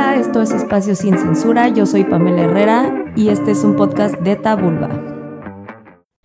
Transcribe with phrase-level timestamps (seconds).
[0.00, 4.34] Esto es Espacio Sin Censura, yo soy Pamela Herrera y este es un podcast de
[4.34, 4.88] Tabulba.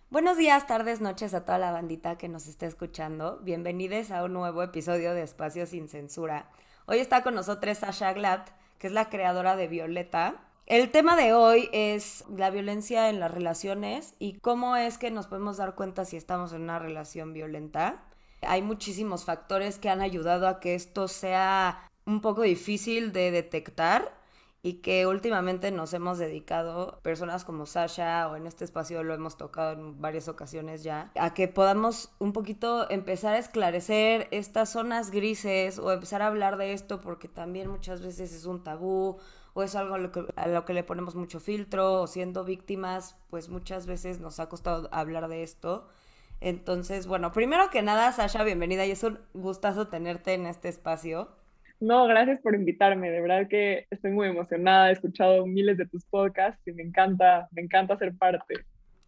[0.09, 3.39] Buenos días, tardes, noches a toda la bandita que nos está escuchando.
[3.43, 6.49] Bienvenidos a un nuevo episodio de Espacio Sin Censura.
[6.85, 8.49] Hoy está con nosotros Sasha Glatt,
[8.79, 10.35] que es la creadora de Violeta.
[10.65, 15.27] El tema de hoy es la violencia en las relaciones y cómo es que nos
[15.27, 18.03] podemos dar cuenta si estamos en una relación violenta.
[18.41, 24.13] Hay muchísimos factores que han ayudado a que esto sea un poco difícil de detectar
[24.65, 29.37] y que últimamente nos hemos dedicado, personas como Sasha o en este espacio lo hemos
[29.37, 35.11] tocado en varias ocasiones ya, a que podamos un poquito empezar a esclarecer estas zonas
[35.11, 39.17] grises o empezar a hablar de esto porque también muchas veces es un tabú
[39.53, 43.85] o es algo a lo que, le ponemos mucho filtro o siendo víctimas, pues muchas
[43.85, 45.87] veces nos ha costado hablar de esto.
[46.41, 51.29] Entonces, bueno, primero que nada, Sasha, bienvenida y es un gustazo tenerte en este espacio.
[51.79, 53.11] No, gracias por invitarme.
[53.11, 54.89] De verdad que estoy muy emocionada.
[54.89, 58.55] He escuchado miles de tus podcasts y me encanta, me encanta ser parte.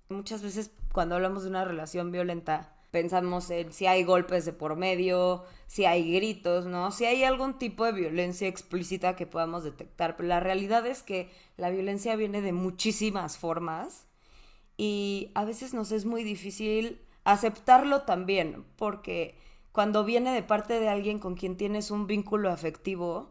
[0.09, 4.75] Muchas veces cuando hablamos de una relación violenta, pensamos en si hay golpes de por
[4.75, 6.91] medio, si hay gritos, ¿no?
[6.91, 10.15] Si hay algún tipo de violencia explícita que podamos detectar.
[10.15, 14.07] Pero la realidad es que la violencia viene de muchísimas formas
[14.77, 19.35] y a veces nos es muy difícil aceptarlo también, porque
[19.77, 23.29] cuando viene de parte de alguien con quien tienes un vínculo afectivo,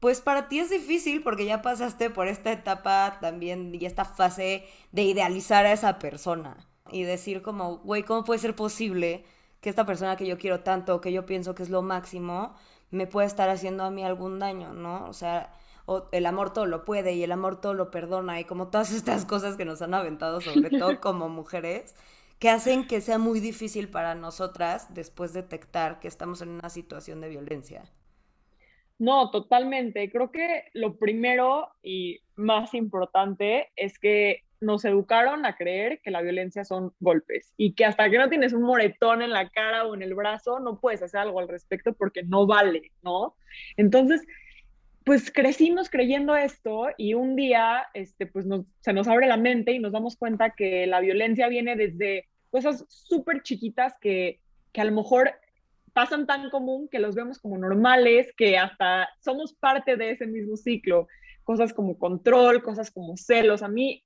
[0.00, 4.64] pues para ti es difícil porque ya pasaste por esta etapa también y esta fase
[4.92, 6.56] de idealizar a esa persona
[6.90, 9.26] y decir como, güey, ¿cómo puede ser posible
[9.60, 12.54] que esta persona que yo quiero tanto, que yo pienso que es lo máximo,
[12.90, 15.06] me puede estar haciendo a mí algún daño, ¿no?
[15.06, 15.52] O sea,
[15.84, 18.90] o el amor todo lo puede y el amor todo lo perdona y como todas
[18.90, 21.94] estas cosas que nos han aventado, sobre todo como mujeres,
[22.38, 27.20] que hacen que sea muy difícil para nosotras después detectar que estamos en una situación
[27.20, 27.84] de violencia.
[28.98, 30.10] No, totalmente.
[30.10, 36.22] Creo que lo primero y más importante es que nos educaron a creer que la
[36.22, 39.94] violencia son golpes y que hasta que no tienes un moretón en la cara o
[39.94, 43.36] en el brazo no puedes hacer algo al respecto porque no vale, ¿no?
[43.76, 44.22] Entonces,
[45.04, 48.46] pues crecimos creyendo esto y un día este, pues
[48.80, 52.84] se nos abre la mente y nos damos cuenta que la violencia viene desde cosas
[52.88, 54.40] súper chiquitas que,
[54.72, 55.32] que a lo mejor
[55.92, 60.56] pasan tan común que los vemos como normales, que hasta somos parte de ese mismo
[60.56, 61.06] ciclo.
[61.44, 63.62] Cosas como control, cosas como celos.
[63.62, 64.02] A mí,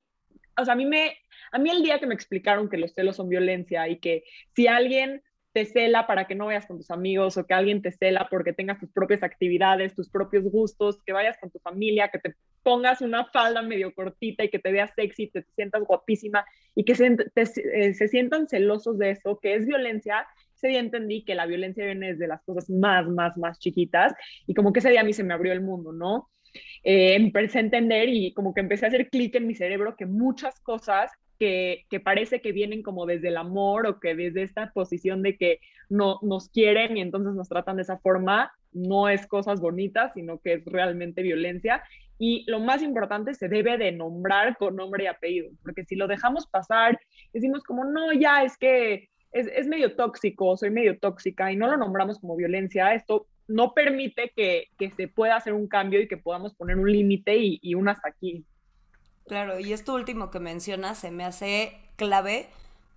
[0.57, 1.17] o sea, a mí me,
[1.53, 4.67] a mí el día que me explicaron que los celos son violencia y que si
[4.67, 5.23] alguien
[5.59, 8.53] te cela para que no vayas con tus amigos o que alguien te cela porque
[8.53, 13.01] tengas tus propias actividades, tus propios gustos, que vayas con tu familia, que te pongas
[13.01, 16.45] una falda medio cortita y que te veas sexy, te, te sientas guapísima
[16.77, 21.25] y que se, eh, se sientan celosos de eso, que es violencia, ese día entendí
[21.25, 24.15] que la violencia viene desde las cosas más, más, más chiquitas
[24.47, 26.31] y como que ese día a mí se me abrió el mundo, ¿no?
[26.85, 30.07] Eh, empecé a entender y como que empecé a hacer clic en mi cerebro que
[30.07, 35.23] muchas cosas que, parece que vienen como desde el amor o que desde esta posición
[35.23, 39.61] de que no, nos quieren y entonces nos tratan de esa forma, no es cosas
[39.61, 41.83] bonitas, sino que es realmente violencia.
[42.19, 46.09] Y lo más importante, se debe de nombrar con nombre y apellido, porque si lo
[46.09, 46.99] dejamos pasar,
[47.33, 51.77] decimos como, no, ya es que es, medio tóxico, soy medio tóxica y no lo
[51.77, 56.17] nombramos como violencia, esto no permite que, que se pueda hacer un cambio y que
[56.17, 58.45] podamos poner un límite y, y un hasta aquí.
[59.29, 62.49] Claro, y esto último que mencionas se me hace clave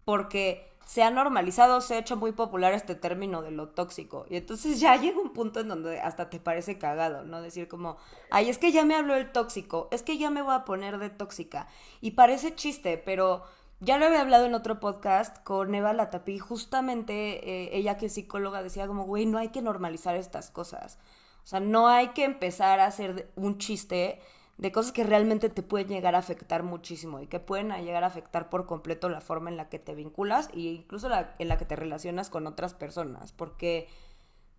[0.05, 4.25] porque se ha normalizado, se ha hecho muy popular este término de lo tóxico.
[4.29, 7.41] Y entonces ya llega un punto en donde hasta te parece cagado, ¿no?
[7.41, 7.97] Decir como,
[8.29, 10.97] ay, es que ya me habló el tóxico, es que ya me voy a poner
[10.97, 11.67] de tóxica.
[12.01, 13.43] Y parece chiste, pero
[13.79, 18.13] ya lo había hablado en otro podcast con Eva Latapí, justamente eh, ella que es
[18.13, 20.99] psicóloga decía como, güey, no hay que normalizar estas cosas.
[21.43, 24.19] O sea, no hay que empezar a hacer un chiste
[24.61, 28.07] de cosas que realmente te pueden llegar a afectar muchísimo y que pueden llegar a
[28.07, 31.65] afectar por completo la forma en la que te vinculas e incluso en la que
[31.65, 33.87] te relacionas con otras personas, porque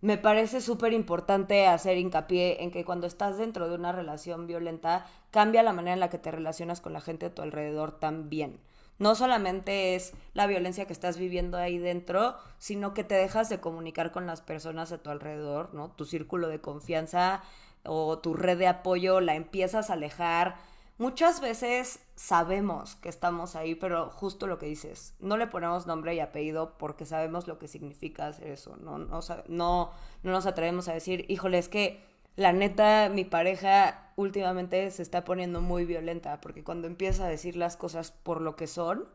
[0.01, 5.05] me parece súper importante hacer hincapié en que cuando estás dentro de una relación violenta,
[5.31, 8.59] cambia la manera en la que te relacionas con la gente a tu alrededor también.
[8.99, 13.61] No solamente es la violencia que estás viviendo ahí dentro, sino que te dejas de
[13.61, 15.91] comunicar con las personas a tu alrededor, ¿no?
[15.91, 17.41] Tu círculo de confianza
[17.85, 20.55] o tu red de apoyo la empiezas a alejar.
[20.97, 26.13] Muchas veces sabemos que estamos ahí, pero justo lo que dices, no le ponemos nombre
[26.13, 28.75] y apellido porque sabemos lo que significa hacer eso.
[28.77, 29.91] No, no, no,
[30.23, 32.01] no nos atrevemos a decir, híjole, es que
[32.35, 37.55] la neta, mi pareja últimamente se está poniendo muy violenta, porque cuando empieza a decir
[37.55, 39.07] las cosas por lo que son,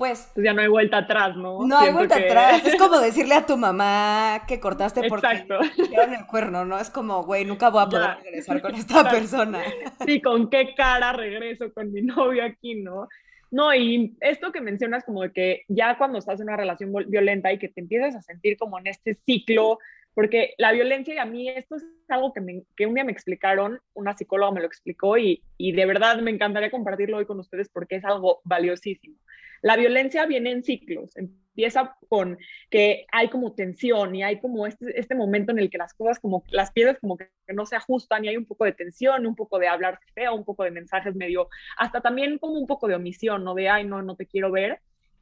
[0.00, 0.30] pues...
[0.34, 1.66] pues ya no hay vuelta atrás, ¿no?
[1.66, 2.66] No hay vuelta atrás.
[2.66, 5.58] Es como decirle a tu mamá que cortaste porque Exacto.
[5.76, 6.78] en el cuerno, ¿no?
[6.78, 9.62] Es como, güey, nunca voy a poder regresar con esta persona.
[10.06, 13.08] Sí, con qué cara regreso con mi novio aquí, ¿no?
[13.50, 17.52] No, y esto que mencionas como de que ya cuando estás en una relación violenta
[17.52, 19.78] y que te empiezas a sentir como en este ciclo
[20.14, 23.12] porque la violencia y a mí esto es algo que, me, que un día me
[23.12, 27.38] explicaron, una psicóloga me lo explicó y, y, de verdad me encantaría compartirlo hoy con
[27.38, 29.16] ustedes porque es algo valiosísimo.
[29.62, 32.38] La violencia viene en ciclos, empieza con
[32.70, 36.18] que hay como tensión y hay como este, este momento en el que las cosas
[36.18, 39.36] como las piedras como que no se ajustan y hay un poco de tensión, un
[39.36, 42.94] poco de hablar feo, un poco de mensajes medio, hasta también como un poco de
[42.94, 43.54] omisión, ¿no?
[43.54, 44.80] De, ay, no, no te quiero ver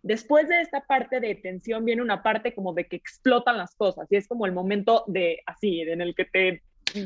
[0.09, 4.11] Después de esta parte de tensión viene una parte como de que explotan las cosas
[4.11, 6.63] y es como el momento de así, en el que te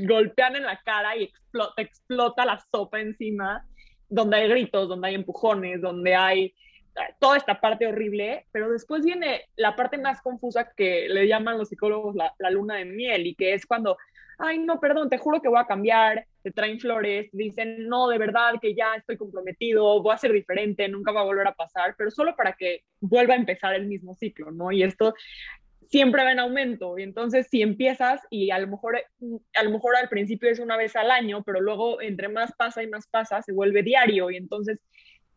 [0.06, 3.66] golpean en la cara y explota, explota la sopa encima,
[4.08, 9.04] donde hay gritos, donde hay empujones, donde hay eh, toda esta parte horrible, pero después
[9.04, 13.26] viene la parte más confusa que le llaman los psicólogos la, la luna de miel
[13.26, 13.96] y que es cuando
[14.42, 18.18] ay, no, perdón, te juro que voy a cambiar, te traen flores, dicen, no, de
[18.18, 21.94] verdad que ya estoy comprometido, voy a ser diferente, nunca va a volver a pasar,
[21.96, 24.72] pero solo para que vuelva a empezar el mismo ciclo, ¿no?
[24.72, 25.14] Y esto
[25.88, 29.94] siempre va en aumento, y entonces si empiezas y a lo mejor a lo mejor
[29.94, 33.42] al principio es una vez al año, pero luego entre más pasa y más pasa
[33.42, 34.80] se vuelve diario y entonces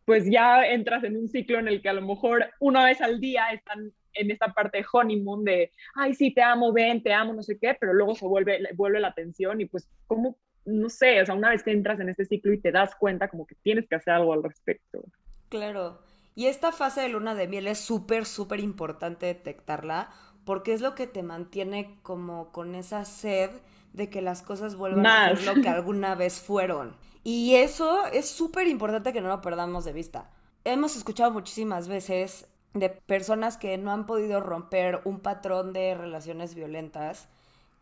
[0.04, 3.20] pues ya entras en un ciclo en el que a lo mejor una vez al
[3.20, 7.32] día están en esta parte de honeymoon de, ay, sí, te amo, ven, te amo,
[7.32, 10.38] no sé qué, pero luego se vuelve, vuelve la tensión y pues, ¿cómo?
[10.64, 13.28] No sé, o sea, una vez que entras en este ciclo y te das cuenta,
[13.28, 15.04] como que tienes que hacer algo al respecto.
[15.48, 16.00] Claro.
[16.34, 20.10] Y esta fase de luna de miel es súper, súper importante detectarla
[20.44, 23.50] porque es lo que te mantiene como con esa sed
[23.92, 26.96] de que las cosas vuelvan a ser lo que alguna vez fueron.
[27.24, 30.30] Y eso es súper importante que no lo perdamos de vista.
[30.64, 32.46] Hemos escuchado muchísimas veces
[32.78, 37.28] de personas que no han podido romper un patrón de relaciones violentas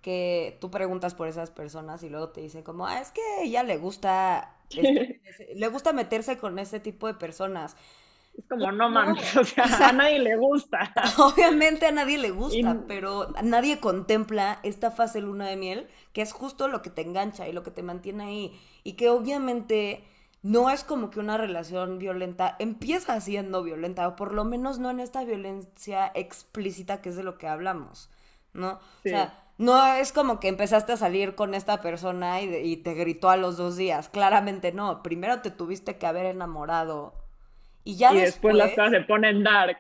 [0.05, 3.63] que tú preguntas por esas personas y luego te dicen como, ah, es que ella
[3.63, 5.23] le gusta, este,
[5.57, 7.75] le gusta meterse con ese tipo de personas.
[8.37, 10.93] Es como, no mames, o sea, a nadie le gusta.
[11.19, 16.33] Obviamente a nadie le gusta, pero nadie contempla esta fase luna de miel, que es
[16.33, 18.61] justo lo que te engancha y lo que te mantiene ahí.
[18.83, 20.05] Y que obviamente
[20.45, 24.91] no es como que una relación violenta empieza siendo violenta, o por lo menos no
[24.91, 28.11] en esta violencia explícita que es de lo que hablamos,
[28.53, 28.73] ¿no?
[28.73, 33.31] O sea, no es como que empezaste a salir con esta persona y, te gritó
[33.31, 37.15] a los dos días, claramente no, primero te tuviste que haber enamorado.
[37.83, 39.79] Y ya y después, las cosas se ponen dark.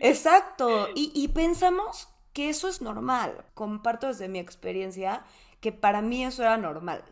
[0.00, 3.44] Exacto, y, y pensamos que eso es normal.
[3.52, 5.24] Comparto desde mi experiencia
[5.60, 7.04] que para mí eso era normal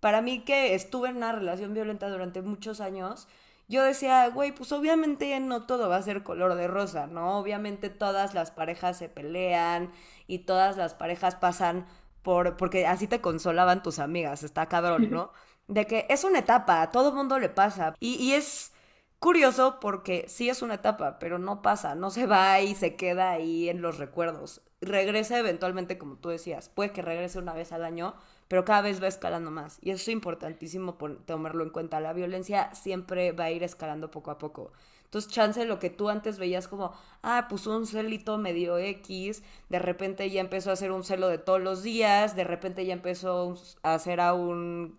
[0.00, 3.28] para mí que estuve en una relación violenta durante muchos años,
[3.68, 7.38] yo decía, güey, pues obviamente no todo va a ser color de rosa, ¿no?
[7.38, 9.90] Obviamente todas las parejas se pelean
[10.26, 11.86] y todas las parejas pasan
[12.22, 15.32] por, porque así te consolaban tus amigas, está cabrón, ¿no?
[15.68, 17.94] De que es una etapa, a todo mundo le pasa.
[17.98, 18.72] Y, y es
[19.18, 23.30] curioso porque sí es una etapa, pero no pasa, no se va y se queda
[23.32, 24.62] ahí en los recuerdos.
[24.80, 28.14] Regresa eventualmente, como tú decías, puede que regrese una vez al año,
[28.48, 29.78] pero cada vez va escalando más.
[29.82, 30.94] Y eso es importantísimo
[31.26, 32.00] tomarlo en cuenta.
[32.00, 34.72] La violencia siempre va a ir escalando poco a poco.
[35.04, 39.78] Entonces, chance lo que tú antes veías como, ah, puso un celito medio X, de
[39.78, 43.54] repente ya empezó a hacer un celo de todos los días, de repente ya empezó
[43.82, 44.98] a hacer a un,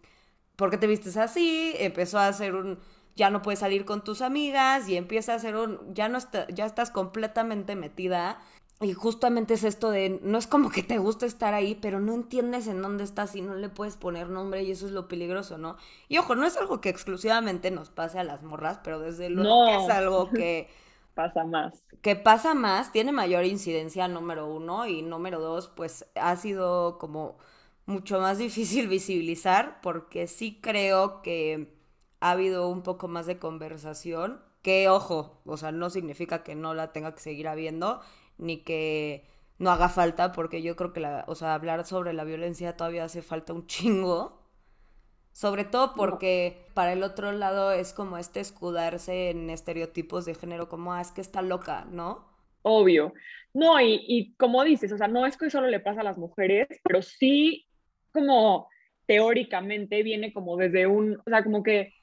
[0.56, 1.74] ¿por qué te vistes así?
[1.78, 2.80] Empezó a hacer un,
[3.18, 6.48] ya no puedes salir con tus amigas y empieza a hacer un, ya no está,
[6.50, 8.40] ya estás completamente metida
[8.80, 12.14] y justamente es esto de, no es como que te gusta estar ahí, pero no
[12.14, 15.58] entiendes en dónde estás y no le puedes poner nombre y eso es lo peligroso,
[15.58, 15.78] ¿no?
[16.08, 19.66] Y ojo, no es algo que exclusivamente nos pase a las morras, pero desde luego
[19.66, 20.70] que es algo que...
[21.16, 21.86] pasa más.
[22.04, 27.38] Que pasa más, tiene mayor incidencia número uno y número dos, pues ha sido como
[27.88, 31.76] mucho más difícil visibilizar porque sí creo que
[32.20, 36.74] ha habido un poco más de conversación, que ojo, o sea, no significa que no
[36.76, 38.02] la tenga que seguir habiendo
[38.38, 39.26] ni que
[39.60, 43.06] no haga falta, porque yo creo que la, o sea, hablar sobre la violencia todavía
[43.06, 44.42] hace falta un chingo.
[45.32, 50.68] Sobre todo porque para el otro lado es como este escudarse en estereotipos de género,
[50.68, 52.28] como, ah, es que está loca, ¿no?
[52.64, 53.14] Obvio.
[53.54, 56.18] No, y, y como dices, o sea, no es que solo le pasa a las
[56.18, 57.68] mujeres, pero sí
[58.12, 58.68] como
[59.06, 61.94] teóricamente viene como desde un, o sea, como que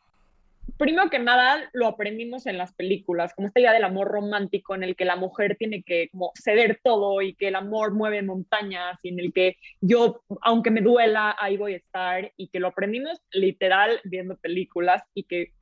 [0.77, 4.83] primero que nada, lo aprendimos en las películas, como esta idea del amor romántico en
[4.83, 8.99] el que la mujer tiene que como ceder todo y que el amor mueve montañas
[9.03, 12.69] y en el que yo, aunque me duela, ahí voy a estar y que lo
[12.69, 15.53] aprendimos literal viendo películas y que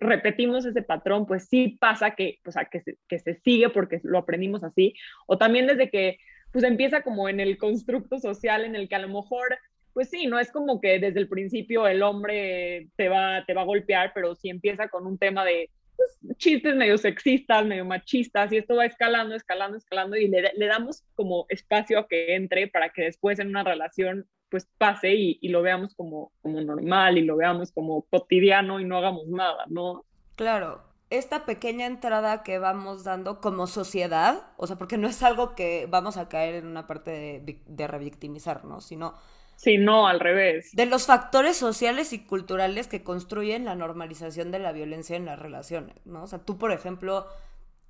[0.00, 4.18] repetimos ese patrón, pues sí pasa que, o sea, se, que se sigue porque lo
[4.18, 4.94] aprendimos así,
[5.26, 6.18] o también desde que
[6.52, 9.58] pues empieza como en el constructo social en el que a lo mejor
[9.94, 13.62] pues sí, no es como que desde el principio el hombre te va, te va
[13.62, 18.52] a golpear, pero si empieza con un tema de pues, chistes medio sexistas, medio machistas,
[18.52, 22.66] y esto va escalando, escalando, escalando, y le, le, damos como espacio a que entre
[22.66, 27.22] para que después en una relación pues pase y, lo veamos como, como normal y
[27.22, 30.04] lo veamos como cotidiano y no hagamos nada, ¿no?
[30.36, 35.56] Claro, esta pequeña entrada que vamos dando como sociedad, o sea, porque no es algo
[35.56, 39.14] que vamos a caer en una parte de, de revictimizarnos, sino
[39.56, 40.70] Sí, no, al revés.
[40.74, 45.38] De los factores sociales y culturales que construyen la normalización de la violencia en las
[45.38, 46.24] relaciones, ¿no?
[46.24, 47.26] O sea, tú, por ejemplo,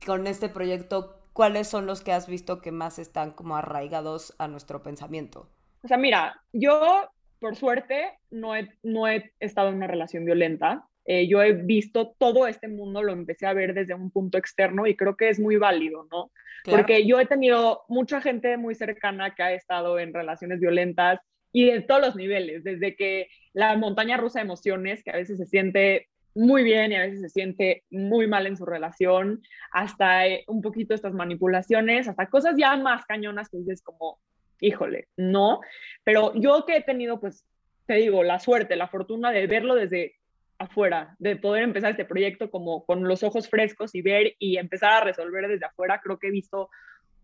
[0.07, 4.49] con este proyecto, ¿cuáles son los que has visto que más están como arraigados a
[4.49, 5.49] nuestro pensamiento?
[5.83, 10.87] O sea, mira, yo, por suerte, no he, no he estado en una relación violenta.
[11.07, 14.87] Eh, yo he visto todo este mundo, lo empecé a ver desde un punto externo
[14.87, 16.31] y creo que es muy válido, ¿no?
[16.65, 21.21] Porque yo he tenido mucha gente muy cercana que ha estado en relaciones violentas
[21.55, 25.39] y de todos los niveles, desde que la montaña rusa de emociones, que a veces
[25.39, 30.27] se siente muy bien y a veces se siente muy mal en su relación, hasta
[30.27, 34.19] eh, un poquito estas manipulaciones, hasta cosas ya más cañonas que dices como,
[34.61, 35.61] híjole, no,
[36.03, 37.47] pero yo que he tenido, pues,
[37.87, 40.17] te digo, la suerte, la fortuna de verlo desde
[40.59, 44.91] afuera, de poder empezar este proyecto como con los ojos frescos y ver y empezar
[44.93, 46.69] a resolver desde afuera, creo que he visto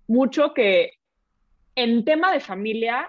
[0.07, 0.93] mucho que
[1.75, 3.09] en tema de familia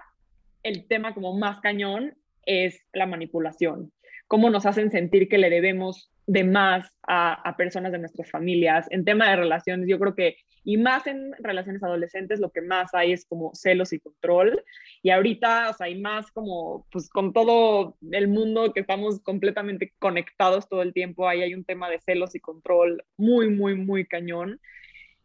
[0.64, 2.16] el tema como más cañón
[2.46, 3.92] es la manipulación,
[4.28, 8.88] cómo nos hacen sentir que le debemos de más a, personas de nuestras familias.
[8.90, 12.94] En tema de relaciones, yo creo que, y más en relaciones adolescentes, lo que más
[12.94, 14.64] hay es como celos y control.
[15.02, 19.94] Y ahorita, o sea, hay más como, pues con todo el mundo que estamos completamente
[20.00, 24.06] conectados todo el tiempo, ahí hay un tema de celos y control muy, muy, muy
[24.06, 24.62] cañón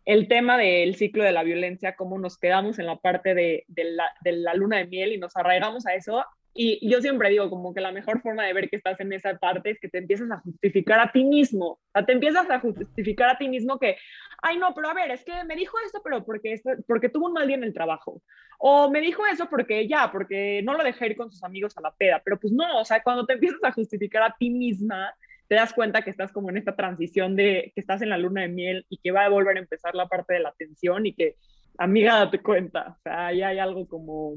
[0.06, 4.54] el tema del ciclo de la violencia, cómo nos quedamos en la parte de, la,
[4.54, 6.24] luna de miel y nos arraigamos a eso.
[6.54, 9.36] Y yo siempre digo como que la mejor forma de ver que estás en esa
[9.36, 11.66] parte es que te empiezas a justificar a ti mismo.
[11.66, 13.96] O sea, te empiezas a justificar a ti mismo que,
[14.42, 17.26] ay, no, pero a ver, es que me dijo esto, pero porque, esto, porque tuvo
[17.26, 18.22] un mal día en el trabajo.
[18.58, 21.82] O me dijo eso porque ya, porque no lo dejé ir con sus amigos a
[21.82, 22.22] la peda.
[22.24, 25.12] Pero pues no, o sea, cuando te empiezas a justificar a ti misma,
[25.48, 28.42] te das cuenta que estás como en esta transición de que estás en la luna
[28.42, 31.12] de miel y que va a volver a empezar la parte de la tensión y
[31.12, 31.36] que,
[31.78, 34.34] amiga, date cuenta, o sea, ahí hay algo como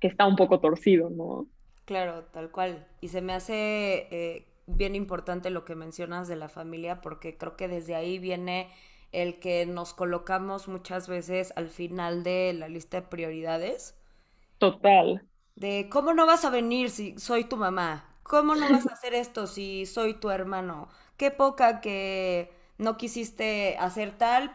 [0.00, 1.46] que está un poco torcido, ¿no?
[1.84, 2.86] Claro, tal cual.
[3.00, 7.56] Y se me hace eh, bien importante lo que mencionas de la familia porque creo
[7.56, 8.70] que desde ahí viene
[9.12, 13.96] el que nos colocamos muchas veces al final de la lista de prioridades.
[14.58, 15.22] Total.
[15.54, 19.14] De cómo no vas a venir si soy tu mamá, ¿Cómo no vas a hacer
[19.14, 20.88] esto si soy tu hermano?
[21.16, 24.52] Qué poca que no quisiste hacer tal,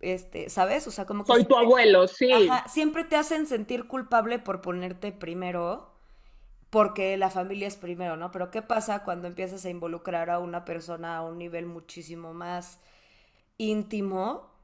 [0.00, 0.86] este, ¿sabes?
[0.86, 1.32] O sea, como que...
[1.32, 2.30] Soy tu abuelo, sí.
[2.30, 5.90] Ajá, siempre te hacen sentir culpable por ponerte primero,
[6.70, 8.30] porque la familia es primero, ¿no?
[8.30, 12.78] Pero ¿qué pasa cuando empiezas a involucrar a una persona a un nivel muchísimo más
[13.56, 14.55] íntimo?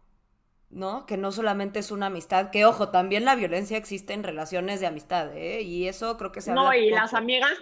[0.73, 1.05] ¿No?
[1.07, 4.87] Que no solamente es una amistad, que ojo, también la violencia existe en relaciones de
[4.87, 5.61] amistad, ¿eh?
[5.61, 7.53] Y eso creo que se habla No, y las amigas,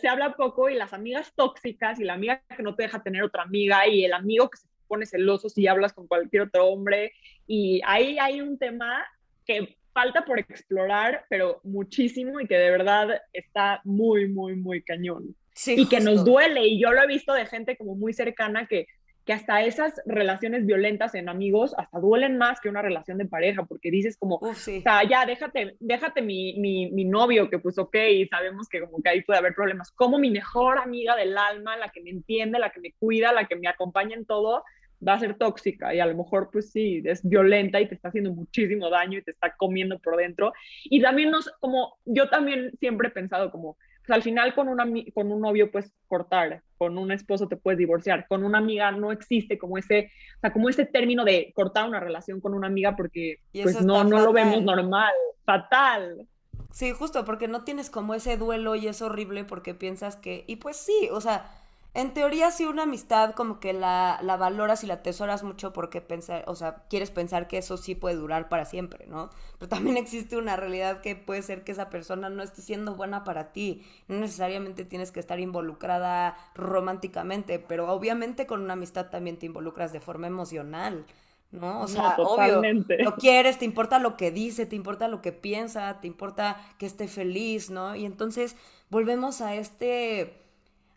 [0.00, 3.22] se habla poco, y las amigas tóxicas, y la amiga que no te deja tener
[3.22, 7.12] otra amiga, y el amigo que se pone celoso si hablas con cualquier otro hombre,
[7.46, 9.04] y ahí hay un tema
[9.46, 15.34] que falta por explorar, pero muchísimo, y que de verdad está muy, muy, muy cañón.
[15.54, 18.66] Sí, y que nos duele, y yo lo he visto de gente como muy cercana
[18.66, 18.86] que
[19.24, 23.64] que hasta esas relaciones violentas en amigos hasta duelen más que una relación de pareja,
[23.64, 27.96] porque dices como, o sea, ya déjate, déjate mi, mi, mi, novio, que pues ok,
[28.30, 31.90] sabemos que como que ahí puede haber problemas, como mi mejor amiga del alma, la
[31.90, 34.64] que me entiende, la que me cuida, la que me acompaña en todo,
[35.06, 38.08] va a ser tóxica y a lo mejor pues sí, es violenta y te está
[38.08, 40.52] haciendo muchísimo daño y te está comiendo por dentro.
[40.84, 44.84] Y también nos, como yo también siempre he pensado como, pues al final con, una,
[45.14, 49.12] con un novio puedes cortar, con un esposo te puedes divorciar, con una amiga no
[49.12, 52.96] existe como ese, o sea, como ese término de cortar una relación con una amiga
[52.96, 55.12] porque pues no, no lo vemos normal,
[55.44, 56.26] fatal.
[56.72, 60.56] Sí, justo, porque no tienes como ese duelo y es horrible porque piensas que, y
[60.56, 61.50] pues sí, o sea,
[61.94, 66.00] en teoría sí una amistad como que la, la valoras y la atesoras mucho porque
[66.00, 69.28] pensar, o sea, quieres pensar que eso sí puede durar para siempre, ¿no?
[69.58, 73.24] Pero también existe una realidad que puede ser que esa persona no esté siendo buena
[73.24, 73.84] para ti.
[74.08, 79.92] No necesariamente tienes que estar involucrada románticamente, pero obviamente con una amistad también te involucras
[79.92, 81.04] de forma emocional.
[81.50, 81.82] ¿no?
[81.82, 82.62] O sea, obvio,
[83.00, 86.86] lo quieres, te importa lo que dice, te importa lo que piensa, te importa que
[86.86, 87.94] esté feliz, ¿no?
[87.94, 88.56] Y entonces
[88.88, 90.41] volvemos a este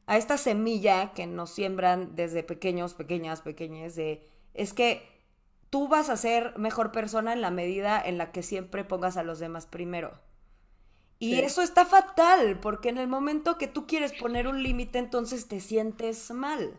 [0.08, 5.02] a esta semilla que nos siembran desde pequeños, pequeñas, pequeñas, de es que
[5.70, 9.24] tú vas a ser mejor persona en la medida en la que siempre pongas a
[9.24, 10.20] los demás primero.
[11.18, 15.48] Y eso está fatal, porque en el momento que tú quieres poner un límite, entonces
[15.48, 16.78] te sientes mal.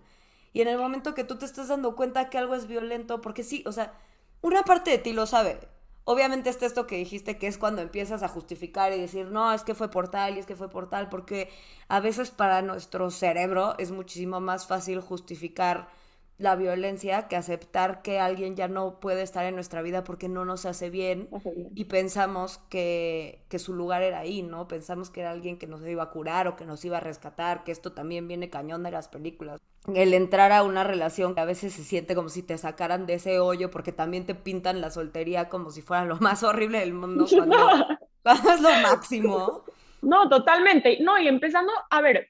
[0.52, 3.42] Y en el momento que tú te estás dando cuenta que algo es violento, porque
[3.42, 3.94] sí, o sea,
[4.42, 5.58] una parte de ti lo sabe.
[6.08, 9.64] Obviamente está esto que dijiste, que es cuando empiezas a justificar y decir, no, es
[9.64, 11.50] que fue por tal y es que fue por tal, porque
[11.88, 15.88] a veces para nuestro cerebro es muchísimo más fácil justificar
[16.38, 20.44] la violencia que aceptar que alguien ya no puede estar en nuestra vida porque no
[20.44, 21.28] nos hace bien,
[21.74, 24.68] y pensamos que, que, su lugar era ahí, ¿no?
[24.68, 27.64] Pensamos que era alguien que nos iba a curar o que nos iba a rescatar,
[27.64, 29.60] que esto también viene cañón de las películas.
[29.94, 33.14] El entrar a una relación que a veces se siente como si te sacaran de
[33.14, 36.94] ese hoyo porque también te pintan la soltería como si fuera lo más horrible del
[36.94, 37.56] mundo cuando,
[38.22, 39.64] cuando es lo máximo.
[40.02, 40.98] No, totalmente.
[41.00, 42.28] No, y empezando, a ver,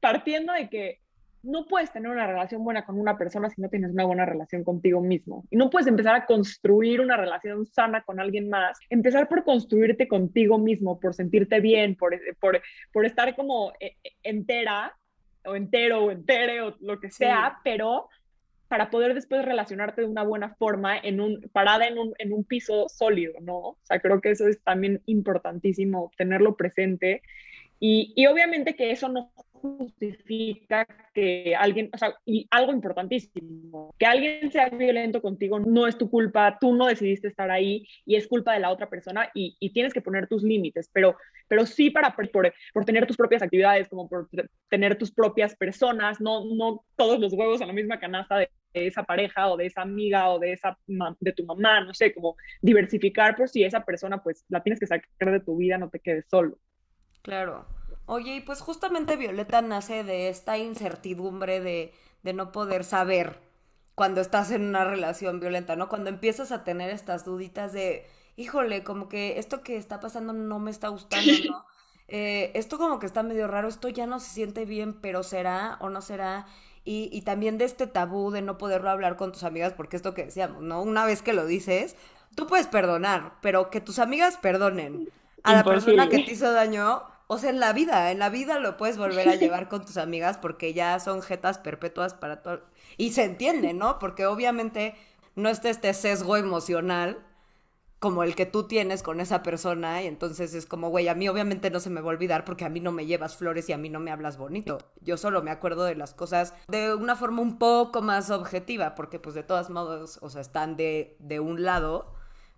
[0.00, 1.00] partiendo de que
[1.46, 4.64] no puedes tener una relación buena con una persona si no tienes una buena relación
[4.64, 5.44] contigo mismo.
[5.50, 8.78] Y no puedes empezar a construir una relación sana con alguien más.
[8.90, 12.60] Empezar por construirte contigo mismo, por sentirte bien, por, por,
[12.92, 14.92] por estar como eh, eh, entera
[15.46, 18.08] o entero o entere o lo que sea, pero
[18.68, 22.44] para poder después relacionarte de una buena forma en un, parada en un, en un
[22.44, 23.56] piso sólido, ¿no?
[23.56, 27.22] O sea, creo que eso es también importantísimo, tenerlo presente.
[27.78, 34.06] Y, y obviamente que eso no justifica que alguien, o sea, y algo importantísimo, que
[34.06, 38.26] alguien sea violento contigo no es tu culpa, tú no decidiste estar ahí y es
[38.28, 41.16] culpa de la otra persona y, y tienes que poner tus límites, pero,
[41.48, 44.28] pero sí para, por, por, tener tus propias actividades, como por
[44.68, 49.04] tener tus propias personas, no, no todos los huevos en la misma canasta de, esa
[49.04, 53.34] pareja o de esa amiga o de, esa, de tu mamá, no sé, como diversificar
[53.34, 56.26] por si esa persona pues la tienes que sacar de tu vida, no te quedes
[56.28, 56.58] solo.
[57.22, 57.66] Claro.
[58.06, 63.40] Oye, y pues justamente Violeta nace de esta incertidumbre de, de no poder saber
[63.94, 65.88] cuando estás en una relación violenta, ¿no?
[65.88, 70.58] Cuando empiezas a tener estas duditas de, híjole, como que esto que está pasando no
[70.58, 71.64] me está gustando, ¿no?
[72.08, 75.76] Eh, esto como que está medio raro, esto ya no se siente bien, pero será
[75.80, 76.46] o no será.
[76.84, 80.14] Y, y también de este tabú de no poderlo hablar con tus amigas, porque esto
[80.14, 80.82] que decíamos, ¿no?
[80.82, 81.96] Una vez que lo dices,
[82.36, 85.02] tú puedes perdonar, pero que tus amigas perdonen
[85.42, 88.58] a la persona que te hizo daño, o sea, en la vida, en la vida
[88.60, 92.62] lo puedes volver a llevar con tus amigas porque ya son jetas perpetuas para todo.
[92.96, 93.98] Y se entiende, ¿no?
[93.98, 94.94] Porque obviamente
[95.34, 97.18] no está este sesgo emocional
[97.98, 101.28] como el que tú tienes con esa persona y entonces es como, güey, a mí
[101.28, 103.72] obviamente no se me va a olvidar porque a mí no me llevas flores y
[103.72, 104.78] a mí no me hablas bonito.
[105.00, 109.18] Yo solo me acuerdo de las cosas de una forma un poco más objetiva porque
[109.18, 112.12] pues de todas modos, o sea, están de, de un lado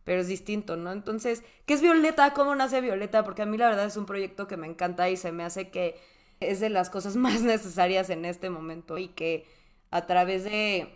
[0.08, 0.90] pero es distinto, ¿no?
[0.90, 2.32] Entonces, ¿qué es Violeta?
[2.32, 3.24] ¿Cómo nace Violeta?
[3.24, 5.68] Porque a mí la verdad es un proyecto que me encanta y se me hace
[5.68, 6.00] que
[6.40, 9.44] es de las cosas más necesarias en este momento y que
[9.90, 10.88] a través de,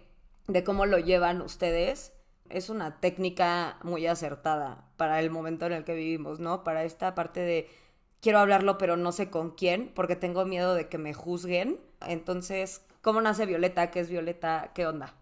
[0.48, 2.14] de cómo lo llevan ustedes,
[2.48, 6.64] es una técnica muy acertada para el momento en el que vivimos, ¿no?
[6.64, 7.68] Para esta parte de
[8.22, 11.78] quiero hablarlo pero no sé con quién porque tengo miedo de que me juzguen.
[12.00, 13.90] Entonces, ¿cómo nace Violeta?
[13.90, 14.70] ¿Qué es Violeta?
[14.74, 15.21] ¿Qué onda?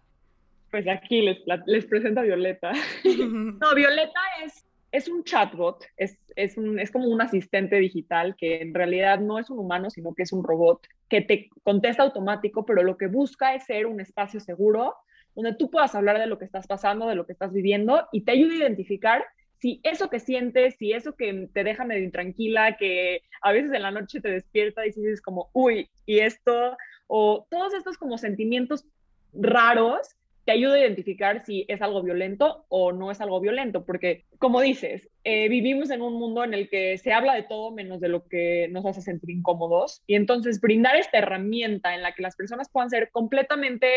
[0.71, 2.71] Pues aquí les, les presento a Violeta.
[3.03, 8.61] no, Violeta es, es un chatbot, es, es, un, es como un asistente digital que
[8.61, 12.65] en realidad no es un humano, sino que es un robot que te contesta automático,
[12.65, 14.95] pero lo que busca es ser un espacio seguro
[15.35, 18.21] donde tú puedas hablar de lo que estás pasando, de lo que estás viviendo y
[18.21, 19.23] te ayude a identificar
[19.59, 23.83] si eso que sientes, si eso que te deja medio intranquila, que a veces en
[23.83, 26.75] la noche te despierta y dices como, uy, y esto,
[27.07, 28.85] o todos estos como sentimientos
[29.33, 34.25] raros te ayuda a identificar si es algo violento o no es algo violento, porque
[34.39, 38.01] como dices, eh, vivimos en un mundo en el que se habla de todo menos
[38.01, 42.23] de lo que nos hace sentir incómodos y entonces brindar esta herramienta en la que
[42.23, 43.87] las personas puedan ser completamente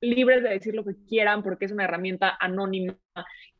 [0.00, 2.96] libres de decir lo que quieran porque es una herramienta anónima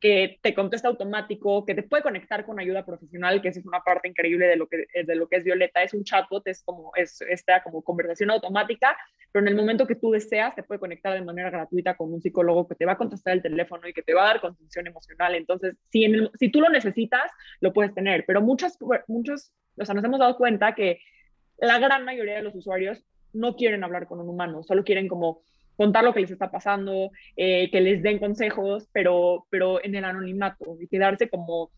[0.01, 3.81] que te contesta automático, que te puede conectar con ayuda profesional, que esa es una
[3.81, 5.83] parte increíble de lo que, de lo que es Violeta.
[5.83, 8.97] Es un chatbot, es como es esta como conversación automática,
[9.33, 12.21] pero en el momento que tú deseas te puede conectar de manera gratuita con un
[12.21, 14.87] psicólogo que te va a contestar el teléfono y que te va a dar contención
[14.87, 15.35] emocional.
[15.35, 19.95] Entonces, si, en si tú lo necesitas, lo puedes tener, pero muchas, muchos, o sea,
[19.95, 21.01] nos hemos dado cuenta que
[21.59, 25.43] la gran mayoría de los usuarios no quieren hablar con un humano, solo quieren como
[25.79, 30.05] contar lo que les está pasando, eh, que les den consejos, pero, pero en el
[30.05, 31.71] anonimato y quedarse como...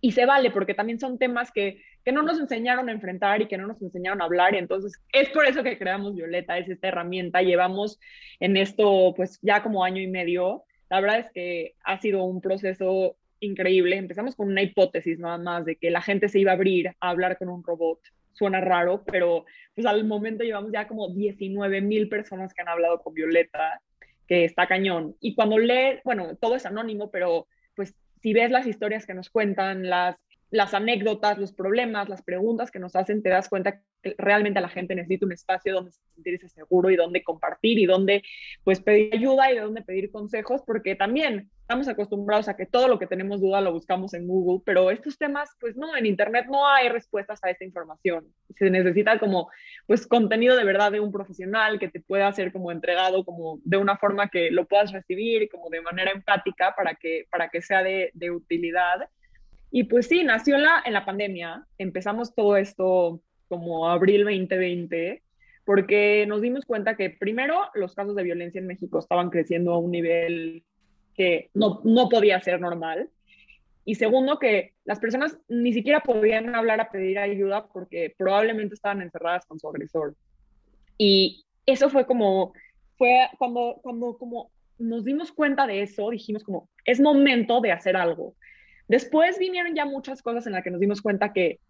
[0.00, 3.46] Y se vale, porque también son temas que, que no nos enseñaron a enfrentar y
[3.46, 4.54] que no nos enseñaron a hablar.
[4.54, 7.42] Entonces es por eso que creamos Violeta, es esta herramienta.
[7.42, 8.00] Llevamos
[8.40, 10.64] en esto pues ya como año y medio.
[10.88, 13.96] La verdad es que ha sido un proceso increíble.
[13.96, 17.10] Empezamos con una hipótesis nada más de que la gente se iba a abrir a
[17.10, 18.00] hablar con un robot
[18.34, 19.44] suena raro, pero
[19.74, 23.80] pues al momento llevamos ya como 19 mil personas que han hablado con Violeta,
[24.26, 25.16] que está cañón.
[25.20, 29.30] Y cuando lee, bueno, todo es anónimo, pero pues si ves las historias que nos
[29.30, 30.16] cuentan, las
[30.54, 34.68] las anécdotas, los problemas, las preguntas que nos hacen, te das cuenta que realmente la
[34.68, 38.22] gente necesita un espacio donde sentirse seguro y donde compartir y donde
[38.62, 42.88] pues pedir ayuda y de donde pedir consejos, porque también estamos acostumbrados a que todo
[42.88, 46.44] lo que tenemos duda lo buscamos en Google, pero estos temas, pues no, en Internet
[46.46, 48.26] no hay respuestas a esta información.
[48.58, 49.48] Se necesita como
[49.86, 53.78] pues contenido de verdad de un profesional que te pueda ser como entregado como de
[53.78, 57.82] una forma que lo puedas recibir, como de manera empática para que, para que sea
[57.82, 59.08] de, de utilidad.
[59.70, 61.64] Y pues sí, nació en la, en la pandemia.
[61.78, 65.22] Empezamos todo esto como abril 2020,
[65.64, 69.78] porque nos dimos cuenta que primero los casos de violencia en México estaban creciendo a
[69.78, 70.62] un nivel
[71.14, 73.08] que no, no podía ser normal.
[73.84, 79.02] Y segundo, que las personas ni siquiera podían hablar a pedir ayuda porque probablemente estaban
[79.02, 80.14] encerradas con su agresor.
[80.96, 82.52] Y eso fue como,
[82.96, 87.96] fue cuando, cuando como nos dimos cuenta de eso, dijimos como, es momento de hacer
[87.96, 88.34] algo.
[88.88, 91.60] Después vinieron ya muchas cosas en las que nos dimos cuenta que,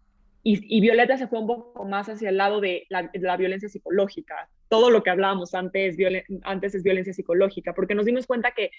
[0.47, 4.47] y, Violeta se fue un poco más hacia el lado de la, violencia psicológica.
[4.69, 5.97] Todo lo que hablábamos antes,
[6.43, 8.69] antes es violencia psicológica, porque nos dimos cuenta que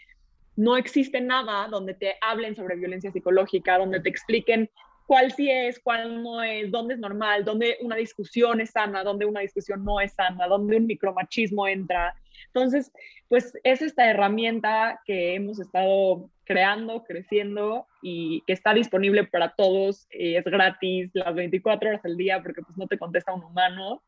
[0.56, 4.70] no existe nada donde te hablen sobre violencia psicológica, donde te expliquen
[5.06, 9.24] cuál sí es, cuál no es, dónde es normal, dónde una discusión es sana, dónde
[9.24, 12.14] una discusión no es sana, dónde un micromachismo entra.
[12.46, 12.92] Entonces,
[13.28, 20.06] pues es esta herramienta que hemos estado creando, creciendo y que está disponible para todos,
[20.10, 24.02] es gratis las 24 horas al día porque pues no te contesta un humano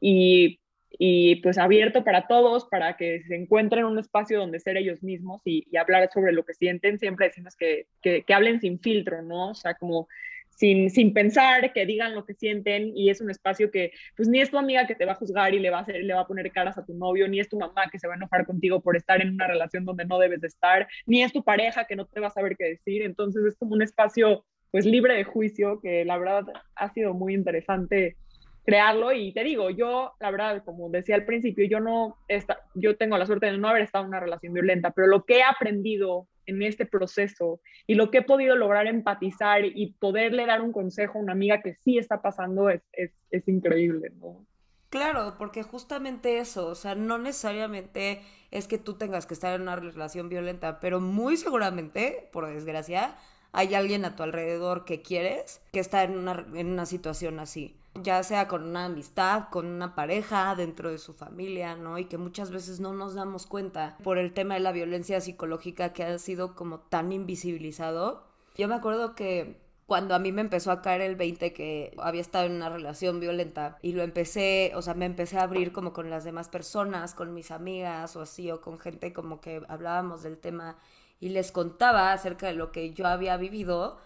[0.00, 0.60] y,
[0.98, 5.42] y pues abierto para todos, para que se encuentren un espacio donde ser ellos mismos
[5.44, 6.98] y, hablar sobre lo que sienten.
[6.98, 9.50] Siempre decimos que, que, que hablen sin filtro, ¿no?
[9.50, 10.08] O sea, como
[10.56, 14.40] sin, sin, pensar, que digan lo que sienten y es un espacio que pues ni
[14.40, 16.20] es tu amiga que te va a juzgar y le va a, hacer, le va
[16.20, 18.46] a poner caras a tu novio, ni es tu mamá que se va a enojar
[18.46, 21.86] contigo por estar en una relación donde no debes de estar, ni es tu pareja
[21.86, 25.14] que no te va a saber qué decir, entonces es como un espacio pues libre
[25.14, 28.16] de juicio que la verdad ha sido muy interesante
[28.64, 32.96] crearlo y te digo, yo la verdad, como decía al principio, yo no, esta, yo
[32.96, 35.42] tengo la suerte de no haber estado en una relación violenta, pero lo que he
[35.42, 40.72] aprendido en este proceso y lo que he podido lograr empatizar y poderle dar un
[40.72, 44.46] consejo a una amiga que sí está pasando es, es, es increíble, ¿no?
[44.88, 48.20] Claro, porque justamente eso, o sea, no necesariamente
[48.52, 53.16] es que tú tengas que estar en una relación violenta, pero muy seguramente, por desgracia,
[53.50, 57.76] hay alguien a tu alrededor que quieres que está en una, en una situación así
[58.02, 61.98] ya sea con una amistad, con una pareja, dentro de su familia, ¿no?
[61.98, 65.92] Y que muchas veces no nos damos cuenta por el tema de la violencia psicológica
[65.92, 68.24] que ha sido como tan invisibilizado.
[68.56, 72.20] Yo me acuerdo que cuando a mí me empezó a caer el 20 que había
[72.20, 75.92] estado en una relación violenta y lo empecé, o sea, me empecé a abrir como
[75.92, 80.22] con las demás personas, con mis amigas o así, o con gente como que hablábamos
[80.22, 80.78] del tema
[81.20, 83.98] y les contaba acerca de lo que yo había vivido,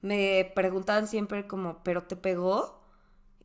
[0.00, 2.77] me preguntaban siempre como, ¿pero te pegó?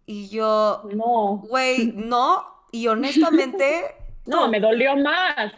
[0.06, 2.46] Y yo, no, güey, no.
[2.72, 3.84] Y honestamente,
[4.26, 5.52] no, me dolió más.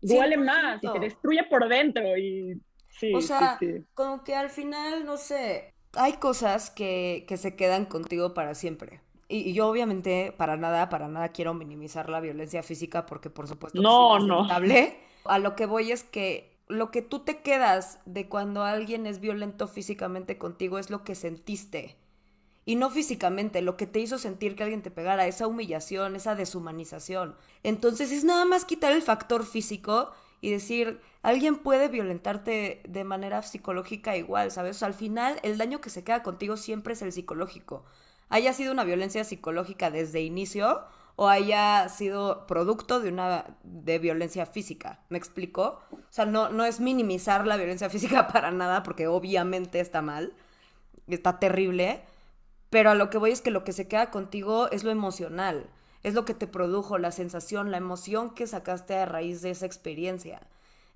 [0.00, 2.16] Duele más y te destruye por dentro.
[2.16, 3.58] Y sí, o sea,
[3.94, 9.00] como que al final, no sé, hay cosas que, que se quedan contigo para siempre.
[9.28, 13.80] Y, yo obviamente para nada, para nada quiero minimizar la violencia física porque por supuesto
[13.80, 14.48] no, es no.
[15.24, 19.20] A lo que voy es que lo que tú te quedas de cuando alguien es
[19.20, 21.97] violento físicamente contigo es lo que sentiste
[22.68, 26.34] y no físicamente, lo que te hizo sentir que alguien te pegara, esa humillación, esa
[26.34, 27.34] deshumanización.
[27.62, 30.10] Entonces es nada más quitar el factor físico
[30.42, 34.82] y decir, alguien puede violentarte de manera psicológica igual, ¿sabes?
[34.82, 37.86] al final el daño que se queda contigo siempre es el psicológico.
[38.28, 40.82] Haya sido una violencia psicológica desde inicio
[41.16, 45.00] o haya sido producto de una de violencia física.
[45.08, 45.80] ¿Me explico?
[45.90, 50.34] O sea, no, no es minimizar la violencia física para nada, porque obviamente está mal,
[51.06, 52.04] está terrible,
[52.70, 55.68] pero a lo que voy es que lo que se queda contigo es lo emocional,
[56.02, 59.66] es lo que te produjo, la sensación, la emoción que sacaste a raíz de esa
[59.66, 60.40] experiencia.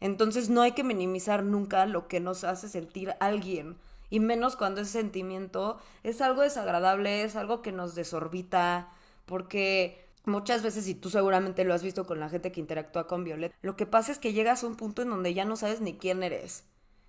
[0.00, 3.78] Entonces no hay que minimizar nunca lo que nos hace sentir alguien,
[4.10, 8.92] y menos cuando ese sentimiento es algo desagradable, es algo que nos desorbita,
[9.24, 13.24] porque muchas veces, y tú seguramente lo has visto con la gente que interactúa con
[13.24, 15.80] Violet, lo que pasa es que llegas a un punto en donde ya no sabes
[15.80, 16.64] ni quién eres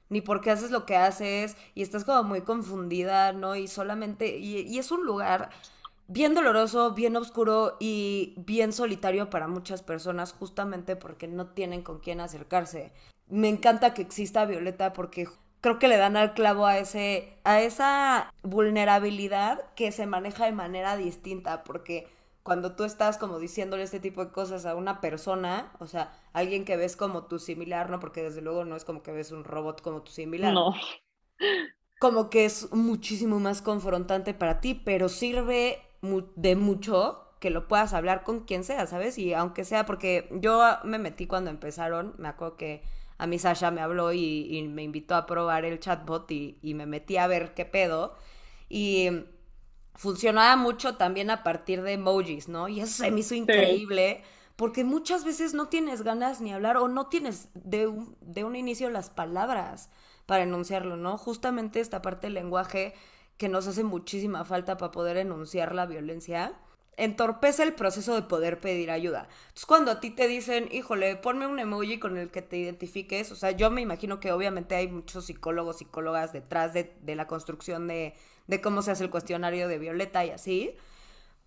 [0.10, 3.56] ni por qué haces lo que haces y estás como muy confundida, ¿no?
[3.56, 5.50] Y solamente, y, es un lugar
[6.08, 12.00] bien doloroso, bien oscuro y bien solitario para muchas personas justamente porque no tienen con
[12.00, 12.92] quién acercarse.
[13.28, 15.28] Me encanta que exista Violeta porque
[15.62, 20.52] creo que le dan al clavo a ese a esa vulnerabilidad que se maneja de
[20.52, 22.08] manera distinta porque
[22.44, 26.66] cuando tú estás como diciéndole este tipo de cosas a una persona, o sea, alguien
[26.66, 28.00] que ves como tu similar, ¿no?
[28.00, 30.54] Porque desde luego no es como que ves un robot como tu similar.
[30.54, 30.74] No.
[32.00, 35.80] Como que es muchísimo más confrontante para ti, pero sirve
[36.36, 39.18] de mucho que lo puedas hablar con quien sea, ¿sabes?
[39.18, 42.84] Y aunque sea, porque yo me metí cuando empezaron, me acuerdo que
[43.18, 46.86] a mí Sasha me habló y, me invitó a probar el chatbot y, y me
[46.86, 48.16] metí a ver qué pedo.
[48.68, 49.10] Y
[49.96, 52.68] funcionaba mucho también a partir de emojis, ¿no?
[52.68, 54.24] Y eso se me hizo increíble.
[54.56, 58.56] Porque muchas veces no tienes ganas ni hablar o no tienes de un, de un
[58.56, 59.90] inicio las palabras
[60.28, 61.18] para enunciarlo, ¿no?
[61.18, 62.94] Justamente esta parte del lenguaje
[63.38, 66.54] que nos hace muchísima falta para poder enunciar la violencia,
[66.98, 69.28] entorpece el proceso de poder pedir ayuda.
[69.44, 73.32] Entonces, cuando a ti te dicen, híjole, ponme un emoji con el que te identifiques,
[73.32, 77.28] o sea, yo me imagino que obviamente hay muchos psicólogos, psicólogas detrás de, de la
[77.28, 78.16] construcción de,
[78.48, 80.76] de cómo se hace el cuestionario de Violeta y así.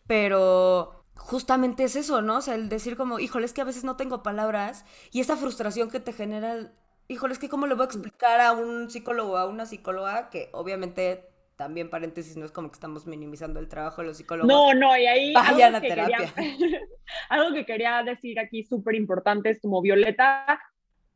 [0.07, 2.39] Pero justamente es eso, ¿no?
[2.39, 5.37] O sea, el decir como, híjole, es que a veces no tengo palabras y esa
[5.37, 6.73] frustración que te genera,
[7.09, 10.51] híjole, es que cómo le voy a explicar a un psicólogo a una psicóloga que
[10.53, 14.49] obviamente también paréntesis, no es como que estamos minimizando el trabajo de los psicólogos.
[14.49, 16.33] No, no, y ahí vayan a terapia.
[17.29, 20.61] algo que quería decir aquí súper importante es como Violeta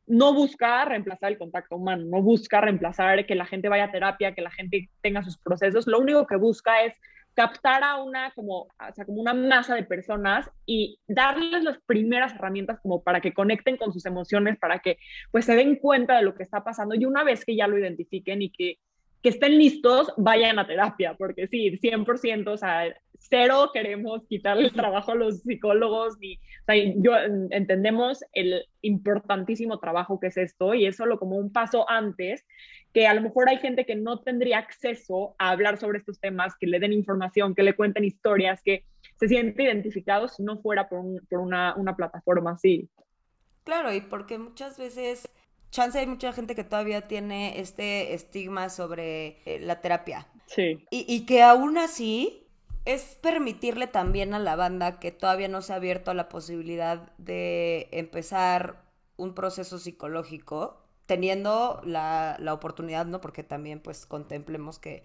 [0.06, 4.34] no busca reemplazar el contacto humano, no busca reemplazar que la gente vaya a terapia,
[4.34, 6.94] que la gente tenga sus procesos, lo único que busca es
[7.34, 12.34] captar a una como, o sea, como una masa de personas y darles las primeras
[12.34, 14.98] herramientas como para que conecten con sus emociones, para que
[15.30, 17.78] pues se den cuenta de lo que está pasando y una vez que ya lo
[17.78, 18.78] identifiquen y que
[19.22, 24.72] que estén listos, vayan a terapia, porque sí, 100%, o sea, cero queremos quitarle el
[24.72, 27.12] trabajo a los psicólogos, ni, o sea, yo
[27.50, 32.46] entendemos el importantísimo trabajo que es esto y es solo como un paso antes,
[32.94, 36.56] que a lo mejor hay gente que no tendría acceso a hablar sobre estos temas,
[36.58, 38.84] que le den información, que le cuenten historias, que
[39.16, 42.88] se siente identificado si no fuera por, por una, una plataforma así.
[43.64, 45.28] Claro, y porque muchas veces
[45.70, 50.26] chance hay mucha gente que todavía tiene este estigma sobre eh, la terapia.
[50.46, 50.84] Sí.
[50.90, 52.46] Y, y, que aún así
[52.84, 57.12] es permitirle también a la banda que todavía no se ha abierto a la posibilidad
[57.18, 58.82] de empezar
[59.16, 63.20] un proceso psicológico, teniendo la, la oportunidad, ¿no?
[63.20, 65.04] Porque también pues contemplemos que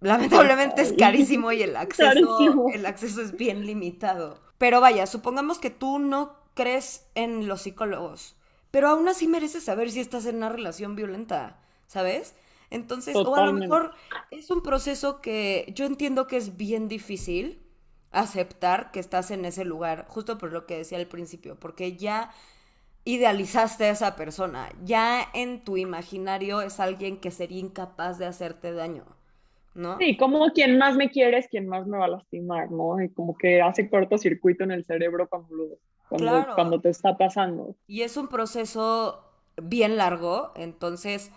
[0.00, 4.40] lamentablemente es carísimo y el acceso, el acceso es bien limitado.
[4.58, 8.36] Pero vaya, supongamos que tú no crees en los psicólogos
[8.72, 12.34] pero aún así mereces saber si estás en una relación violenta, ¿sabes?
[12.70, 13.92] Entonces, o a lo mejor
[14.30, 17.62] es un proceso que yo entiendo que es bien difícil
[18.10, 22.32] aceptar que estás en ese lugar, justo por lo que decía al principio, porque ya
[23.04, 28.72] idealizaste a esa persona, ya en tu imaginario es alguien que sería incapaz de hacerte
[28.72, 29.04] daño.
[29.74, 29.96] ¿No?
[29.98, 33.00] Sí, como quien más me quiere es quien más me va a lastimar, ¿no?
[33.02, 35.78] Y como que hace cortocircuito en el cerebro cuando lo,
[36.54, 37.76] cuando, te está pasando.
[37.86, 39.24] Y es un proceso
[39.56, 41.30] bien largo, entonces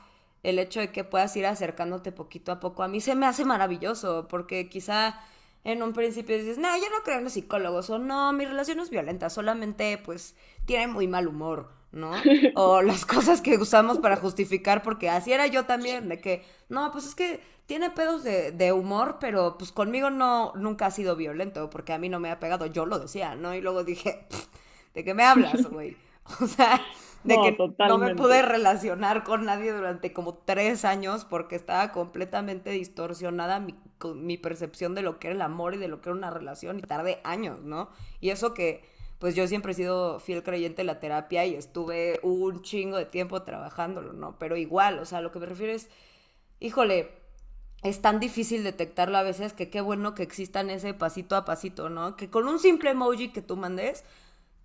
[0.44, 3.46] el hecho de que puedas ir acercándote poquito a poco a mí se me hace
[3.46, 5.20] maravilloso, porque quizá
[5.64, 8.80] en un principio dices, no, yo no creo en los psicólogos, o no, mi relación
[8.80, 12.12] es violenta, solamente pues tiene muy mal humor, ¿no?
[12.56, 16.92] O las cosas que usamos para justificar, porque así era yo también, de que, no,
[16.92, 21.16] pues es que tiene pedos de, de, humor, pero pues conmigo no, nunca ha sido
[21.16, 23.56] violento, porque a mí no me ha pegado, yo lo decía, ¿no?
[23.56, 24.28] Y luego dije,
[24.96, 25.96] ¿De qué me hablas, güey?
[26.42, 26.82] O sea,
[27.24, 32.72] de que no me pude relacionar con nadie durante como tres años porque estaba completamente
[32.72, 33.76] distorsionada mi,
[34.16, 36.80] mi percepción de lo que era el amor y de lo que era una relación
[36.80, 37.90] y tardé años, ¿no?
[38.22, 42.20] Y eso que, pues yo siempre he sido fiel creyente en la terapia y estuve
[42.24, 44.38] un chingo de tiempo trabajándolo, ¿no?
[44.40, 45.90] Pero igual, o sea, lo que me refiero es,
[46.60, 47.12] híjole,
[47.84, 51.90] es tan difícil detectarlo a veces que qué bueno que existan ese pasito a pasito,
[51.90, 52.16] ¿no?
[52.16, 54.04] Que con un simple emoji que tú mandes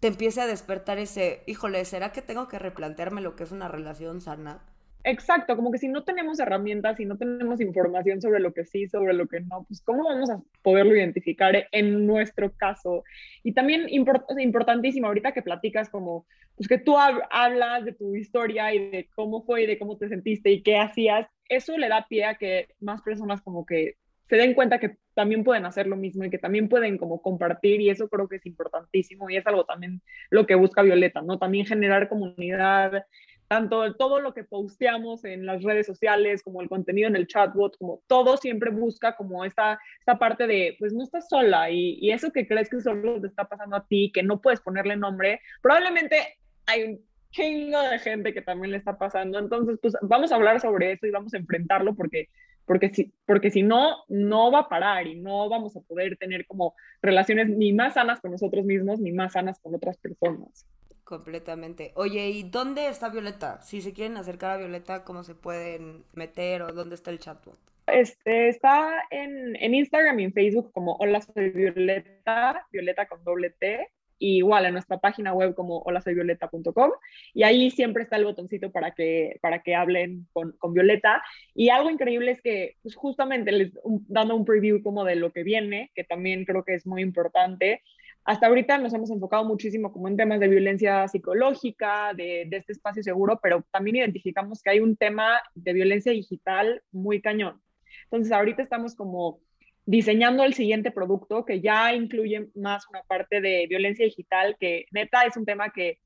[0.00, 3.68] te empiece a despertar ese, híjole, ¿será que tengo que replantearme lo que es una
[3.68, 4.62] relación sana?
[5.02, 8.86] Exacto, como que si no tenemos herramientas, si no tenemos información sobre lo que sí,
[8.86, 13.02] sobre lo que no, pues cómo vamos a poderlo identificar en nuestro caso.
[13.42, 18.90] Y también importantísimo, ahorita que platicas como, pues que tú hablas de tu historia y
[18.90, 22.26] de cómo fue y de cómo te sentiste y qué hacías, eso le da pie
[22.26, 23.94] a que más personas como que
[24.28, 27.80] se den cuenta que también pueden hacer lo mismo y que también pueden como compartir
[27.80, 31.38] y eso creo que es importantísimo y es algo también lo que busca Violeta, ¿no?
[31.38, 33.04] También generar comunidad,
[33.50, 37.76] tanto todo lo que posteamos en las redes sociales como el contenido en el chatbot,
[37.78, 42.30] como todo siempre busca como esta, esta parte de, pues no estás sola y, eso
[42.30, 46.38] que crees que solo te está pasando a ti, que no puedes ponerle nombre, probablemente
[46.66, 47.00] hay
[47.32, 49.40] chingo de gente que también le está pasando.
[49.40, 52.28] Entonces, pues vamos a hablar sobre eso y vamos a enfrentarlo porque,
[52.66, 56.46] porque, si, porque si no, no va a parar y no vamos a poder tener
[56.46, 60.64] como relaciones ni más sanas con nosotros mismos ni más sanas con otras personas.
[61.10, 61.90] Completamente.
[61.96, 63.60] Oye, ¿y dónde está Violeta?
[63.62, 67.58] Si se quieren acercar a Violeta, ¿cómo se pueden meter o dónde está el chatbot?
[67.88, 73.88] Este, está en, Instagram y en Facebook como Hola Soy Violeta, Violeta con doble T,
[74.20, 76.92] igual en nuestra página web como holasoyvioleta.com
[77.34, 81.24] y ahí siempre está el botoncito para que, para que hablen con, con Violeta.
[81.56, 83.72] Y algo increíble es que pues justamente les
[84.06, 87.82] dando un preview como de lo que viene, que también creo que es muy importante.
[88.30, 93.02] Hasta ahorita nos hemos enfocado muchísimo como en temas de violencia psicológica, de, este espacio
[93.02, 97.60] seguro, pero también identificamos que hay un tema de violencia digital muy cañón.
[98.04, 99.40] Entonces ahorita estamos como
[99.84, 105.24] diseñando el siguiente producto que ya incluye más una parte de violencia digital, que neta
[105.24, 105.98] es un tema que,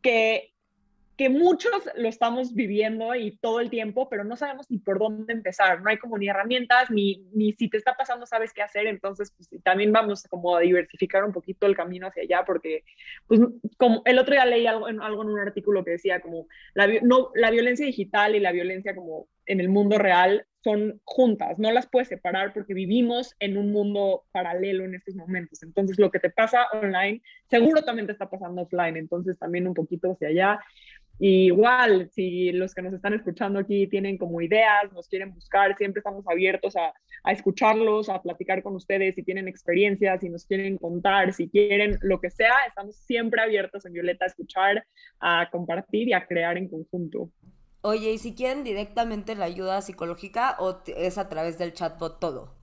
[0.00, 0.54] que,
[1.18, 5.32] que muchos lo estamos viviendo y todo el tiempo, pero no sabemos ni por dónde
[5.32, 8.86] empezar, no hay como ni herramientas, ni, ni si te está pasando sabes qué hacer,
[8.86, 12.84] entonces pues, también vamos como a diversificar un poquito el camino hacia allá, porque
[13.26, 13.40] pues
[13.76, 16.86] como el otro día leí algo en, algo en un artículo que decía como la,
[17.02, 21.70] no, la violencia digital y la violencia como en el mundo real son juntas, no
[21.72, 25.62] las puedes separar porque vivimos en un mundo paralelo en estos momentos.
[25.62, 29.74] Entonces, lo que te pasa online, seguro también te está pasando offline, entonces también un
[29.74, 30.60] poquito hacia allá.
[31.20, 36.00] igual, si los que nos están escuchando aquí tienen como ideas, nos quieren buscar, siempre
[36.00, 36.92] estamos abiertos a,
[37.24, 41.98] a escucharlos, a platicar con ustedes, si tienen experiencias, si nos quieren contar, si quieren
[42.02, 44.84] lo que sea, estamos siempre abiertos en Violeta a escuchar,
[45.20, 47.30] a compartir y a crear en conjunto.
[47.80, 52.54] Oye, ¿y si quieren directamente la ayuda psicológica o es a través del chatbot todo?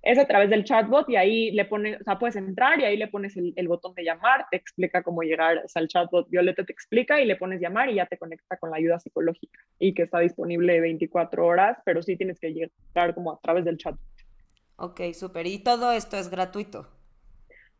[0.00, 2.96] Es a través del chatbot y ahí le pones, o sea, puedes entrar y ahí
[2.96, 6.30] le pones el, botón de llamar, te explica cómo llegar al chatbot.
[6.30, 9.60] Violeta te explica y le pones llamar y ya te conecta con la ayuda psicológica
[9.78, 13.76] y que está disponible 24 horas, pero sí tienes que llegar como a través del
[13.76, 14.00] chatbot.
[14.76, 15.46] Ok, súper.
[15.46, 16.97] ¿Y todo esto es gratuito?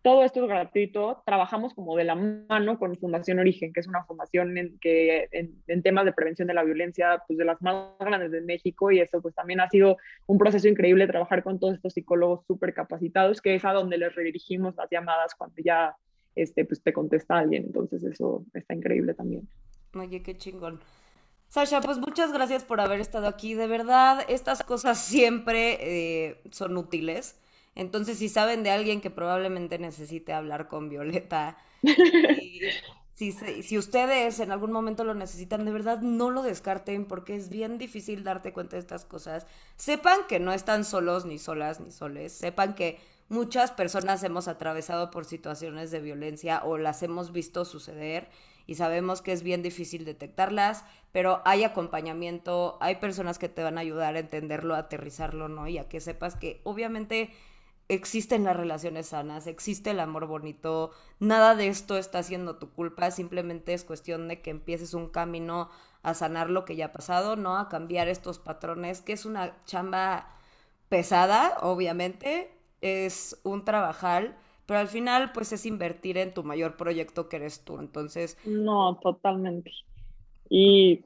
[0.09, 1.23] Todo esto es gratuito.
[1.27, 5.83] Trabajamos como de la mano con Fundación Origen, que es una fundación en, que, en,
[5.83, 8.90] temas de prevención de la violencia, pues de las más grandes de México.
[8.90, 12.73] Y eso pues también ha sido un proceso increíble trabajar con todos estos psicólogos súper
[12.73, 15.94] capacitados, que es a donde les redirigimos las llamadas cuando ya
[16.35, 17.64] este, pues, te contesta alguien.
[17.64, 19.47] Entonces eso está increíble también.
[19.94, 20.81] Oye, qué chingón.
[21.51, 23.53] Sasha, pues muchas gracias por haber estado aquí.
[23.53, 27.38] De verdad, estas cosas siempre eh, son útiles.
[27.79, 31.57] Entonces, si saben de alguien que probablemente necesite hablar con Violeta,
[33.14, 37.51] si, si ustedes en algún momento lo necesitan, de verdad no lo descarten porque es
[37.51, 39.47] bien difícil darte cuenta de estas cosas.
[39.77, 42.33] Sepan que no están solos, ni solas, ni soles.
[42.33, 48.29] Sepan que muchas personas hemos atravesado por situaciones de violencia o las hemos visto suceder
[48.67, 53.79] y sabemos que es bien difícil detectarlas, pero hay acompañamiento, hay personas que te van
[53.79, 55.69] a ayudar a entenderlo, a aterrizarlo, ¿no?
[55.69, 57.31] Y a que sepas que obviamente
[57.88, 63.11] existen las relaciones sanas, existe el amor bonito, nada de esto está siendo tu culpa,
[63.11, 65.70] simplemente es cuestión de que empieces un camino
[66.03, 67.57] a sanar lo que ya ha pasado, ¿no?
[67.57, 70.35] A cambiar estos patrones, que es una chamba
[70.88, 72.51] pesada, obviamente,
[72.83, 77.64] es un trabajar, pero al final pues es invertir en tu mayor proyecto que eres
[77.64, 78.37] tú, entonces...
[78.44, 79.72] No, totalmente.
[80.51, 81.05] Y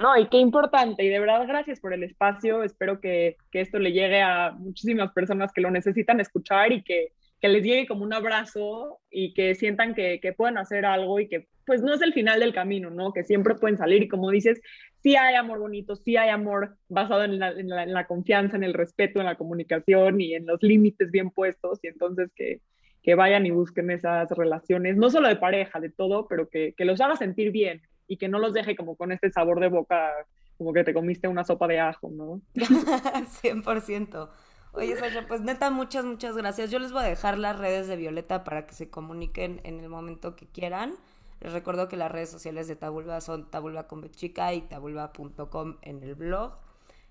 [0.00, 3.78] no, y qué importante, y de verdad gracias por el espacio, espero que, que esto
[3.78, 8.04] le llegue a muchísimas personas que lo necesitan escuchar y que, que les llegue como
[8.04, 12.02] un abrazo y que sientan que, que, pueden hacer algo y que pues no es
[12.02, 13.12] el final del camino, ¿no?
[13.12, 14.60] Que siempre pueden salir y como dices,
[15.02, 18.56] sí hay amor bonito, sí hay amor basado en la, en la, en la confianza,
[18.56, 22.60] en el respeto, en la comunicación y en los límites bien puestos y entonces que,
[23.02, 26.84] que vayan y busquen esas relaciones, no solo de pareja, de todo, pero que, que
[26.84, 30.10] los haga sentir bien, y que no los deje como con este sabor de boca,
[30.58, 32.40] como que te comiste una sopa de ajo, ¿no?
[32.54, 34.28] 100%.
[34.72, 36.72] Oye, Sasha, pues neta, muchas, muchas gracias.
[36.72, 39.88] Yo les voy a dejar las redes de Violeta para que se comuniquen en el
[39.88, 40.94] momento que quieran.
[41.40, 46.02] Les recuerdo que las redes sociales de Tabulba son tabulba con chica y tabulba.com en
[46.02, 46.58] el blog.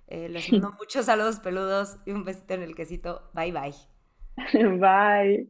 [0.07, 3.23] Eh, les mando muchos saludos peludos y un besito en el quesito.
[3.33, 3.73] Bye, bye.
[4.77, 5.49] Bye.